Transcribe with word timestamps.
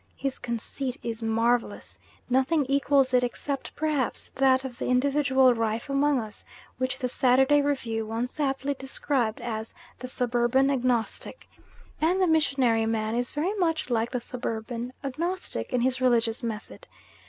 His 0.15 0.39
conceit 0.39 0.97
is 1.03 1.21
marvellous, 1.21 1.99
nothing 2.27 2.65
equals 2.65 3.13
it 3.13 3.23
except 3.23 3.75
perhaps 3.75 4.31
that 4.33 4.65
of 4.65 4.79
the 4.79 4.87
individual 4.87 5.53
rife 5.53 5.91
among 5.91 6.19
us 6.19 6.43
which 6.79 6.97
the 6.97 7.07
Saturday 7.07 7.61
Review 7.61 8.07
once 8.07 8.39
aptly 8.39 8.73
described 8.73 9.39
as 9.41 9.75
"the 9.99 10.07
suburban 10.07 10.71
agnostic"; 10.71 11.47
and 12.01 12.19
the 12.19 12.25
"missionary 12.25 12.87
man" 12.87 13.13
is 13.13 13.29
very 13.31 13.53
much 13.59 13.91
like 13.91 14.09
the 14.09 14.19
suburban 14.19 14.91
agnostic 15.03 15.71
in 15.71 15.81
his 15.81 16.01
religious 16.01 16.41
method. 16.41 16.87